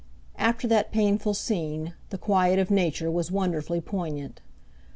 After 0.39 0.67
that 0.67 0.91
painful 0.91 1.35
scene 1.35 1.93
the 2.09 2.17
quiet 2.17 2.57
of 2.57 2.71
Nature 2.71 3.11
was 3.11 3.29
wonderfully 3.31 3.81
poignant. 3.81 4.41